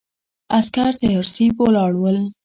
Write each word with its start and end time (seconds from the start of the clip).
عسکر 0.57 0.91
تیارسي 1.01 1.45
ولاړ 1.59 1.91
ول. 2.01 2.17